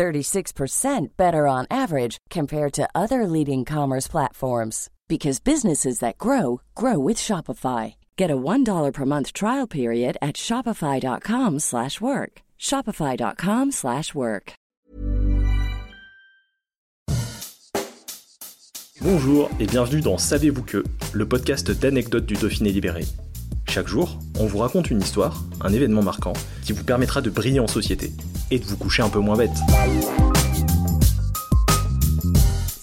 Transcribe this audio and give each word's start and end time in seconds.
36% 0.00 1.08
better 1.18 1.46
on 1.46 1.66
average 1.70 2.16
compared 2.30 2.72
to 2.72 2.88
other 2.94 3.26
leading 3.26 3.66
commerce 3.66 4.08
platforms 4.08 4.88
because 5.08 5.40
businesses 5.40 5.98
that 5.98 6.16
grow 6.16 6.62
grow 6.74 6.98
with 6.98 7.18
Shopify. 7.18 7.96
Get 8.16 8.30
a 8.30 8.36
$1 8.36 8.92
per 8.94 9.04
month 9.04 9.34
trial 9.34 9.66
period 9.66 10.16
at 10.22 10.36
shopify.com/work. 10.36 12.32
shopify.com/work. 12.58 14.52
Bonjour 19.02 19.48
et 19.58 19.66
bienvenue 19.66 20.02
dans 20.02 20.18
Savez-vous 20.18 20.62
que, 20.62 20.84
le 21.14 21.26
podcast 21.26 21.70
d'anecdotes 21.70 22.26
du 22.26 22.34
Dauphiné 22.34 22.70
libéré. 22.70 23.04
Chaque 23.70 23.86
jour, 23.86 24.18
on 24.40 24.46
vous 24.46 24.58
raconte 24.58 24.90
une 24.90 25.00
histoire, 25.00 25.44
un 25.60 25.72
événement 25.72 26.02
marquant 26.02 26.32
qui 26.64 26.72
vous 26.72 26.82
permettra 26.82 27.20
de 27.20 27.30
briller 27.30 27.60
en 27.60 27.68
société 27.68 28.10
et 28.50 28.58
de 28.58 28.64
vous 28.64 28.76
coucher 28.76 29.04
un 29.04 29.08
peu 29.08 29.20
moins 29.20 29.36
bête. 29.36 29.56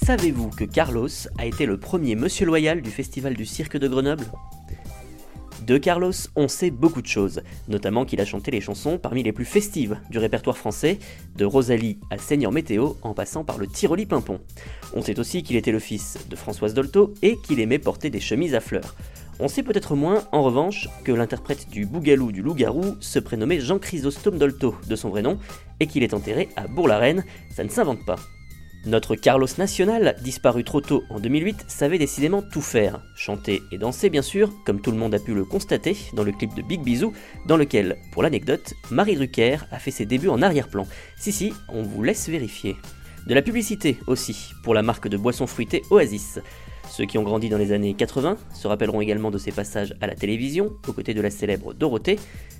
Savez-vous 0.05 0.49
que 0.49 0.63
Carlos 0.63 1.09
a 1.37 1.45
été 1.45 1.65
le 1.65 1.77
premier 1.77 2.15
monsieur 2.15 2.45
loyal 2.45 2.81
du 2.81 2.89
Festival 2.89 3.33
du 3.33 3.45
Cirque 3.45 3.75
de 3.75 3.89
Grenoble? 3.89 4.23
De 5.65 5.77
Carlos, 5.77 6.13
on 6.37 6.47
sait 6.47 6.71
beaucoup 6.71 7.01
de 7.01 7.07
choses, 7.07 7.41
notamment 7.67 8.05
qu'il 8.05 8.21
a 8.21 8.25
chanté 8.25 8.49
les 8.51 8.61
chansons 8.61 8.97
parmi 8.97 9.23
les 9.23 9.33
plus 9.33 9.43
festives 9.43 9.97
du 10.09 10.19
répertoire 10.19 10.57
français, 10.57 10.99
de 11.35 11.43
Rosalie 11.43 11.99
à 12.09 12.17
Seigneur 12.17 12.53
Météo 12.53 12.93
en 13.01 13.13
passant 13.13 13.43
par 13.43 13.57
le 13.57 13.67
Tiroli 13.67 14.05
Pimpon. 14.05 14.39
On 14.93 15.01
sait 15.01 15.19
aussi 15.19 15.43
qu'il 15.43 15.57
était 15.57 15.73
le 15.73 15.79
fils 15.79 16.17
de 16.29 16.37
Françoise 16.37 16.73
Dolto 16.73 17.13
et 17.21 17.35
qu'il 17.45 17.59
aimait 17.59 17.77
porter 17.77 18.09
des 18.09 18.21
chemises 18.21 18.55
à 18.55 18.61
fleurs. 18.61 18.95
On 19.39 19.47
sait 19.47 19.61
peut-être 19.61 19.95
moins, 19.95 20.23
en 20.31 20.41
revanche, 20.41 20.89
que 21.03 21.11
l'interprète 21.11 21.69
du 21.69 21.85
Bougalou 21.85 22.31
du 22.31 22.41
Loup-Garou 22.41 22.95
se 22.99 23.19
prénommait 23.19 23.59
Jean 23.59 23.77
Chrysostome 23.77 24.39
Dolto 24.39 24.75
de 24.87 24.95
son 24.95 25.09
vrai 25.09 25.21
nom 25.21 25.37
et 25.79 25.85
qu'il 25.85 26.01
est 26.01 26.15
enterré 26.15 26.49
à 26.55 26.67
Bourg-la-Reine, 26.67 27.23
ça 27.51 27.63
ne 27.63 27.69
s'invente 27.69 28.03
pas. 28.03 28.15
Notre 28.87 29.15
Carlos 29.15 29.47
National, 29.57 30.15
disparu 30.23 30.63
trop 30.63 30.81
tôt 30.81 31.03
en 31.09 31.19
2008, 31.19 31.65
savait 31.67 31.97
décidément 31.99 32.41
tout 32.41 32.61
faire. 32.61 33.01
Chanter 33.15 33.61
et 33.71 33.77
danser 33.77 34.09
bien 34.09 34.21
sûr, 34.21 34.51
comme 34.65 34.81
tout 34.81 34.91
le 34.91 34.97
monde 34.97 35.13
a 35.13 35.19
pu 35.19 35.35
le 35.35 35.45
constater 35.45 35.95
dans 36.13 36.23
le 36.23 36.31
clip 36.31 36.55
de 36.55 36.61
Big 36.61 36.81
Bisou, 36.81 37.13
dans 37.45 37.57
lequel, 37.57 37.97
pour 38.11 38.23
l'anecdote, 38.23 38.73
Marie 38.89 39.15
Drucker 39.15 39.57
a 39.71 39.77
fait 39.77 39.91
ses 39.91 40.05
débuts 40.05 40.29
en 40.29 40.41
arrière-plan. 40.41 40.87
Si 41.17 41.31
si, 41.31 41.53
on 41.69 41.83
vous 41.83 42.01
laisse 42.01 42.29
vérifier. 42.29 42.75
De 43.27 43.33
la 43.33 43.41
publicité 43.41 43.99
aussi, 44.07 44.51
pour 44.63 44.73
la 44.73 44.83
marque 44.83 45.09
de 45.09 45.17
boissons 45.17 45.47
fruitées 45.47 45.83
Oasis. 45.91 46.39
Ceux 46.89 47.05
qui 47.05 47.17
ont 47.17 47.23
grandi 47.23 47.49
dans 47.49 47.57
les 47.57 47.71
années 47.71 47.93
80 47.93 48.37
se 48.53 48.67
rappelleront 48.67 49.01
également 49.01 49.31
de 49.31 49.37
ses 49.37 49.51
passages 49.51 49.95
à 50.01 50.07
la 50.07 50.15
télévision, 50.15 50.71
aux 50.87 50.93
côtés 50.93 51.13
de 51.13 51.21
la 51.21 51.29
célèbre 51.29 51.73
Dorothée. 51.73 52.19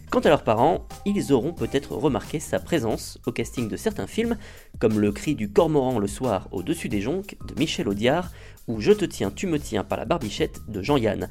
Quant 0.10 0.20
à 0.20 0.30
leurs 0.30 0.44
parents, 0.44 0.88
ils 1.06 1.34
auront 1.34 1.54
peut-être 1.54 1.94
remarqué 1.94 2.40
sa 2.40 2.60
présence 2.60 3.20
au 3.26 3.32
casting 3.32 3.68
de 3.68 3.76
certains 3.76 4.08
films, 4.08 4.38
comme 4.80 5.00
Le 5.00 5.12
cri 5.12 5.36
du 5.36 5.50
cormoran 5.50 6.00
le 6.00 6.08
soir 6.08 6.48
au-dessus 6.52 6.90
des 6.90 7.02
jonques 7.02 7.36
de 7.48 7.60
Michel 7.60 7.90
Audiard, 7.90 8.32
ou 8.68 8.80
Je 8.80 8.92
te 8.92 9.06
tiens, 9.06 9.32
tu 9.32 9.48
me 9.48 9.60
tiens 9.60 9.84
par 9.84 9.98
la 9.98 10.06
barbichette 10.06 10.62
de 10.68 10.82
Jean-Yann. 10.82 11.28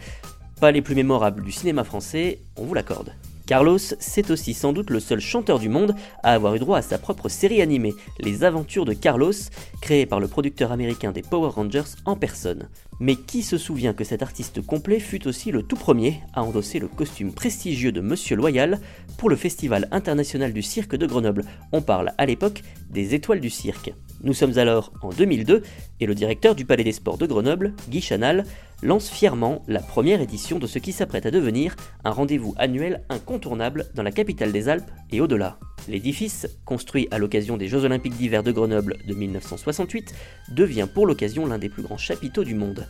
Pas 0.61 0.73
les 0.73 0.83
plus 0.83 0.95
mémorables 0.95 1.43
du 1.43 1.53
cinéma 1.53 1.85
français, 1.85 2.41
on 2.57 2.65
vous 2.65 2.75
l'accorde. 2.75 3.13
Carlos, 3.47 3.79
c'est 3.79 4.31
aussi 4.33 4.55
sans 4.55 4.73
doute 4.73 4.91
le 4.91 4.99
seul 4.99 5.21
chanteur 5.21 5.61
du 5.61 5.69
monde 5.69 5.95
à 6.25 6.33
avoir 6.33 6.57
eu 6.57 6.59
droit 6.59 6.79
à 6.79 6.83
sa 6.83 6.99
propre 6.99 7.29
série 7.29 7.63
animée, 7.63 7.95
Les 8.19 8.43
Aventures 8.43 8.85
de 8.85 8.93
Carlos, 8.93 9.33
créée 9.81 10.05
par 10.05 10.19
le 10.19 10.27
producteur 10.27 10.73
américain 10.73 11.13
des 11.13 11.23
Power 11.23 11.51
Rangers 11.51 11.95
en 12.07 12.17
personne. 12.17 12.69
Mais 12.99 13.17
qui 13.17 13.43
se 13.43 13.59
souvient 13.59 13.93
que 13.93 14.05
cet 14.05 14.23
artiste 14.23 14.65
complet 14.65 15.01
fut 15.01 15.27
aussi 15.27 15.51
le 15.51 15.63
tout 15.63 15.77
premier 15.77 16.23
à 16.33 16.43
endosser 16.43 16.79
le 16.79 16.89
costume 16.89 17.33
prestigieux 17.33 17.93
de 17.93 18.01
Monsieur 18.01 18.37
Loyal 18.37 18.81
pour 19.19 19.29
le 19.29 19.37
Festival 19.37 19.87
international 19.91 20.53
du 20.53 20.63
cirque 20.63 20.97
de 20.97 21.07
Grenoble 21.07 21.45
On 21.73 21.83
parle 21.83 22.13
à 22.17 22.25
l'époque 22.25 22.63
des 22.91 23.15
étoiles 23.15 23.41
du 23.41 23.51
cirque. 23.51 23.93
Nous 24.23 24.33
sommes 24.33 24.57
alors 24.57 24.93
en 25.03 25.11
2002 25.11 25.63
et 26.01 26.07
le 26.07 26.15
directeur 26.15 26.55
du 26.55 26.65
Palais 26.65 26.85
des 26.85 26.93
Sports 26.93 27.19
de 27.19 27.27
Grenoble, 27.27 27.75
Guy 27.91 28.01
Chanal, 28.01 28.45
lance 28.83 29.11
fièrement 29.11 29.63
la 29.69 29.81
première 29.81 30.23
édition 30.23 30.59
de 30.59 30.67
ce 30.67 30.79
qui 30.79 30.93
s'apprête 30.93 31.27
à 31.27 31.31
devenir 31.31 31.77
un 32.05 32.11
rendez-vous 32.11 32.55
annuel 32.57 33.03
incontournable 33.11 33.87
dans 33.95 34.03
la 34.03 34.13
capitale 34.13 34.53
des 34.53 34.69
Alpes 34.69 34.91
et 35.11 35.21
au-delà. 35.21 35.59
L'édifice, 35.89 36.49
construit 36.65 37.07
à 37.11 37.19
l'occasion 37.19 37.57
des 37.57 37.69
Jeux 37.69 37.85
Olympiques 37.85 38.17
d'hiver 38.17 38.43
de 38.43 38.53
Grenoble 38.53 38.97
de 39.07 39.15
1968, 39.15 40.15
devient 40.51 40.89
pour 40.93 41.07
l'occasion 41.07 41.47
l'un 41.47 41.59
des 41.59 41.69
plus 41.69 41.83
grands 41.83 41.97
chapiteaux 41.97 42.45
du 42.45 42.55
monde. 42.55 42.87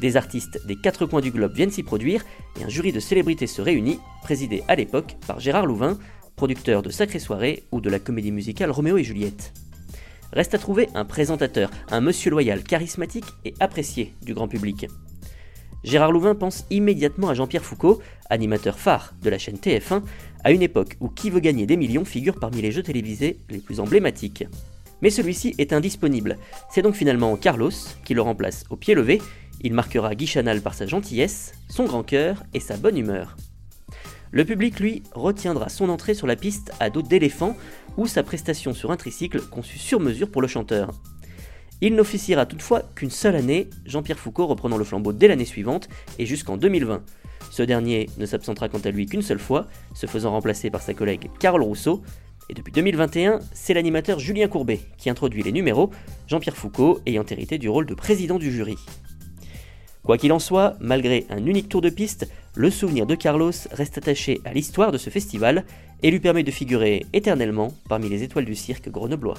Des 0.00 0.16
artistes 0.16 0.64
des 0.66 0.76
quatre 0.76 1.06
coins 1.06 1.20
du 1.20 1.30
globe 1.30 1.54
viennent 1.54 1.70
s'y 1.70 1.82
produire 1.82 2.24
et 2.58 2.64
un 2.64 2.68
jury 2.68 2.92
de 2.92 3.00
célébrités 3.00 3.46
se 3.46 3.60
réunit, 3.60 3.98
présidé 4.22 4.62
à 4.68 4.76
l'époque 4.76 5.16
par 5.26 5.40
Gérard 5.40 5.66
Louvain, 5.66 5.98
producteur 6.36 6.82
de 6.82 6.90
Sacrée 6.90 7.18
Soirée 7.18 7.64
ou 7.72 7.80
de 7.80 7.90
la 7.90 7.98
comédie 7.98 8.32
musicale 8.32 8.70
Roméo 8.70 8.96
et 8.96 9.04
Juliette. 9.04 9.52
Reste 10.32 10.54
à 10.54 10.58
trouver 10.58 10.88
un 10.94 11.04
présentateur, 11.04 11.70
un 11.90 12.00
monsieur 12.00 12.30
loyal, 12.30 12.62
charismatique 12.62 13.26
et 13.44 13.54
apprécié 13.60 14.14
du 14.22 14.32
grand 14.32 14.48
public. 14.48 14.86
Gérard 15.82 16.12
Louvain 16.12 16.34
pense 16.34 16.66
immédiatement 16.70 17.28
à 17.30 17.34
Jean-Pierre 17.34 17.64
Foucault, 17.64 18.00
animateur 18.28 18.78
phare 18.78 19.14
de 19.22 19.30
la 19.30 19.38
chaîne 19.38 19.56
TF1, 19.56 20.02
à 20.44 20.52
une 20.52 20.62
époque 20.62 20.96
où 21.00 21.08
Qui 21.08 21.30
veut 21.30 21.40
gagner 21.40 21.66
des 21.66 21.76
millions 21.76 22.04
figure 22.04 22.38
parmi 22.38 22.60
les 22.60 22.70
jeux 22.70 22.82
télévisés 22.82 23.38
les 23.48 23.58
plus 23.58 23.80
emblématiques. 23.80 24.44
Mais 25.00 25.10
celui-ci 25.10 25.54
est 25.56 25.72
indisponible. 25.72 26.36
C'est 26.70 26.82
donc 26.82 26.94
finalement 26.94 27.34
Carlos 27.36 27.70
qui 28.04 28.12
le 28.12 28.20
remplace 28.20 28.64
au 28.68 28.76
pied 28.76 28.94
levé. 28.94 29.22
Il 29.62 29.72
marquera 29.72 30.14
Guy 30.14 30.26
Chanal 30.26 30.60
par 30.60 30.74
sa 30.74 30.86
gentillesse, 30.86 31.52
son 31.68 31.84
grand 31.84 32.02
cœur 32.02 32.44
et 32.52 32.60
sa 32.60 32.76
bonne 32.76 32.98
humeur. 32.98 33.36
Le 34.32 34.44
public, 34.44 34.78
lui, 34.78 35.02
retiendra 35.12 35.68
son 35.68 35.88
entrée 35.88 36.14
sur 36.14 36.26
la 36.26 36.36
piste 36.36 36.72
à 36.78 36.90
dos 36.90 37.02
d'éléphant 37.02 37.56
ou 37.96 38.06
sa 38.06 38.22
prestation 38.22 38.74
sur 38.74 38.90
un 38.90 38.96
tricycle 38.96 39.40
conçu 39.40 39.78
sur 39.78 39.98
mesure 39.98 40.30
pour 40.30 40.42
le 40.42 40.48
chanteur. 40.48 40.92
Il 41.82 41.94
n'officiera 41.94 42.44
toutefois 42.44 42.82
qu'une 42.94 43.10
seule 43.10 43.36
année, 43.36 43.70
Jean-Pierre 43.86 44.18
Foucault 44.18 44.46
reprenant 44.46 44.76
le 44.76 44.84
flambeau 44.84 45.12
dès 45.12 45.28
l'année 45.28 45.46
suivante 45.46 45.88
et 46.18 46.26
jusqu'en 46.26 46.58
2020. 46.58 47.02
Ce 47.50 47.62
dernier 47.62 48.08
ne 48.18 48.26
s'absentera 48.26 48.68
quant 48.68 48.80
à 48.80 48.90
lui 48.90 49.06
qu'une 49.06 49.22
seule 49.22 49.38
fois, 49.38 49.66
se 49.94 50.06
faisant 50.06 50.30
remplacer 50.30 50.70
par 50.70 50.82
sa 50.82 50.92
collègue 50.92 51.30
Carole 51.38 51.62
Rousseau. 51.62 52.02
Et 52.50 52.54
depuis 52.54 52.72
2021, 52.72 53.40
c'est 53.54 53.74
l'animateur 53.74 54.18
Julien 54.18 54.48
Courbet 54.48 54.80
qui 54.98 55.08
introduit 55.08 55.42
les 55.42 55.52
numéros, 55.52 55.90
Jean-Pierre 56.26 56.56
Foucault 56.56 57.00
ayant 57.06 57.24
hérité 57.24 57.56
du 57.56 57.68
rôle 57.68 57.86
de 57.86 57.94
président 57.94 58.38
du 58.38 58.52
jury. 58.52 58.76
Quoi 60.02 60.18
qu'il 60.18 60.32
en 60.32 60.38
soit, 60.38 60.76
malgré 60.80 61.26
un 61.30 61.44
unique 61.46 61.68
tour 61.68 61.80
de 61.80 61.90
piste, 61.90 62.28
le 62.54 62.70
souvenir 62.70 63.06
de 63.06 63.14
Carlos 63.14 63.52
reste 63.70 63.98
attaché 63.98 64.40
à 64.44 64.52
l'histoire 64.52 64.92
de 64.92 64.98
ce 64.98 65.08
festival 65.08 65.64
et 66.02 66.10
lui 66.10 66.20
permet 66.20 66.42
de 66.42 66.50
figurer 66.50 67.06
éternellement 67.12 67.72
parmi 67.88 68.08
les 68.08 68.22
étoiles 68.22 68.46
du 68.46 68.54
cirque 68.54 68.90
grenoblois. 68.90 69.38